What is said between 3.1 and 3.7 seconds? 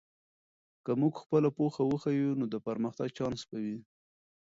چانس به